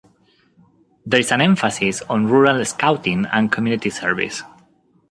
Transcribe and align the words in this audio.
There 1.05 1.19
is 1.19 1.31
an 1.31 1.41
emphasis 1.41 2.01
on 2.09 2.25
rural 2.25 2.65
Scouting 2.65 3.27
and 3.31 3.51
community 3.51 3.91
service. 3.91 4.41